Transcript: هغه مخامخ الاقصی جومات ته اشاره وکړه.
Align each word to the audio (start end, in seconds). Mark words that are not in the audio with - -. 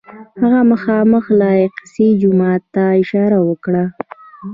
هغه 0.41 0.61
مخامخ 0.71 1.25
الاقصی 1.35 2.07
جومات 2.21 2.61
ته 2.73 2.83
اشاره 3.01 3.39
وکړه. 3.43 3.83